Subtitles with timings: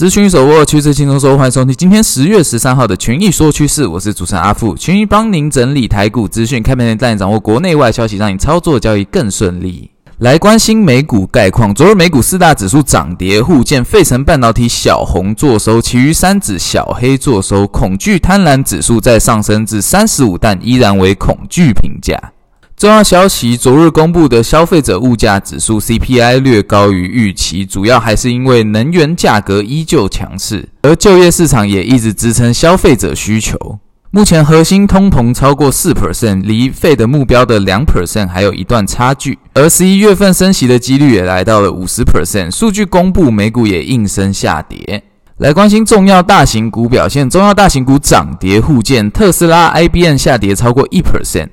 [0.00, 9.90] 资讯手握趋势轻松说，欢迎收听今天十月十三号的群益说趋势，我是主持人阿富，群益帮您整理台股资讯，开盘前带你掌握国内外消息，让你操作交易更顺利。
[10.20, 22.18] 来关心美股概况，昨日美股四大指数涨跌互见，费城半导体小红作收，其余三指小黑作收，恐惧贪婪指数再上升至三十五，但依然为恐惧评价。
[22.80, 33.78] 重要消息：昨日公布的消费者物价指数 CPI 略高于预期，主要还是因为能源价格依旧强势，而就业市场也一直支撑消费者需求。
[34.10, 42.50] 目前核心通膨超过四 percent，离 Fed 的目标的两 percent 还有一段差距，而十一月份升息的几率也来到了五十 percent。
[42.50, 45.02] 数据公布，美股也应声下跌。
[45.36, 51.48] 来关心重要大型股表现，重要大型股涨跌互见，特斯拉、IBM 下跌超过一 percent。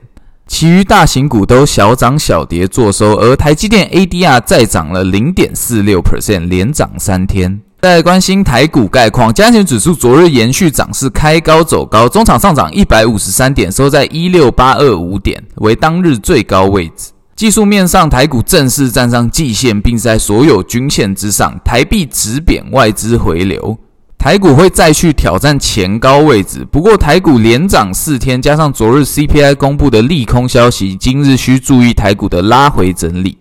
[0.47, 7.59] 其余大型股都小涨小跌作收，而台积电 ADR 再涨了零点四六 percent，连涨三天。
[7.81, 17.11] 再来关心台股概况，加权指数昨日延续涨势，开高走高，中场上涨一百五十三点，收在一六八二五点，为当日最高位置。
[17.35, 23.77] 技术面上，台股正式站上季线，并在所有均线之上，台币止贬，外资回流。
[24.17, 33.37] 台股会再去挑战前高位置，不过台股连涨四天，加上昨日 CPI 公布的利空消息，今日需注意台股的拉回整理。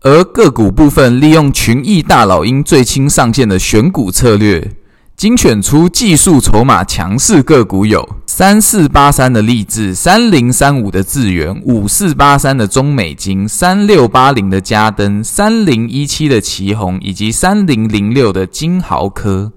[0.00, 4.72] 而个股部分，利用群益大老鹰最新上线的选股策略，
[5.16, 19.52] 精选出技术筹码强势个股有三四八三的力智、三零三五的智源、五四八三的中美金、三六八零的嘉登、三零一七的奇鋐，以及三零零六的金豪科。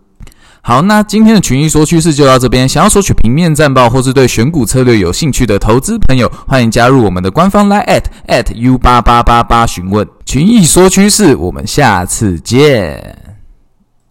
[0.68, 2.68] 好，那今天的群益说趋势就到这边。
[2.68, 11.38] 想要索取平面战报或是对选股策略有兴趣的投资朋友，欢迎加入我们的官方 Line at at u 八八八八询问群益说趋势。
[11.38, 13.27] 我们下次见。